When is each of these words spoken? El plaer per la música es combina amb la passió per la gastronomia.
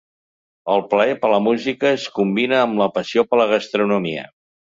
El 0.75 0.79
plaer 0.93 1.17
per 1.25 1.29
la 1.33 1.39
música 1.47 1.91
es 1.97 2.07
combina 2.15 2.59
amb 2.63 2.81
la 2.85 2.89
passió 2.97 3.27
per 3.29 3.41
la 3.43 3.47
gastronomia. 3.53 4.27